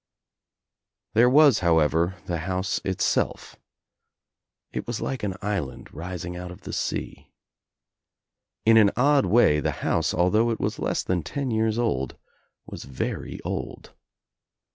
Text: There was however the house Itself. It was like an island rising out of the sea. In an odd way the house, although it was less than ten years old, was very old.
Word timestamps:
There 1.13 1.29
was 1.29 1.59
however 1.59 2.15
the 2.25 2.39
house 2.39 2.81
Itself. 2.83 3.55
It 4.71 4.87
was 4.87 4.99
like 4.99 5.21
an 5.21 5.35
island 5.43 5.93
rising 5.93 6.35
out 6.35 6.49
of 6.49 6.61
the 6.61 6.73
sea. 6.73 7.31
In 8.65 8.77
an 8.77 8.89
odd 8.97 9.27
way 9.27 9.59
the 9.59 9.69
house, 9.85 10.11
although 10.11 10.49
it 10.49 10.59
was 10.59 10.79
less 10.79 11.03
than 11.03 11.21
ten 11.21 11.51
years 11.51 11.77
old, 11.77 12.17
was 12.65 12.83
very 12.85 13.39
old. 13.45 13.93